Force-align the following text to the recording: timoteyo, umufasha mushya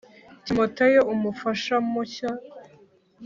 timoteyo, 0.45 1.01
umufasha 1.13 1.75
mushya 1.91 2.29